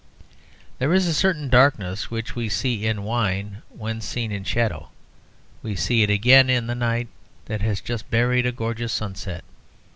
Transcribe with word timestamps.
There 0.79 0.95
is 0.95 1.05
a 1.05 1.13
certain 1.13 1.47
darkness 1.47 2.09
which 2.09 2.35
we 2.35 2.49
see 2.49 2.87
in 2.87 3.03
wine 3.03 3.61
when 3.69 4.01
seen 4.01 4.31
in 4.31 4.43
shadow; 4.43 4.89
we 5.61 5.75
see 5.75 6.01
it 6.01 6.09
again 6.09 6.49
in 6.49 6.65
the 6.65 6.73
night 6.73 7.07
that 7.45 7.61
has 7.61 7.81
just 7.81 8.09
buried 8.09 8.47
a 8.47 8.51
gorgeous 8.51 8.93
sunset. 8.93 9.43